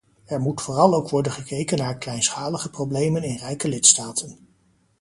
Er 0.25 0.39
moet 0.39 0.61
vooral 0.61 0.93
ook 0.93 1.09
worden 1.09 1.31
gekeken 1.31 1.77
naar 1.77 1.97
kleinschalige 1.97 2.69
problemen 2.69 3.23
in 3.23 3.37
rijke 3.37 3.67
lidstaten. 3.67 4.37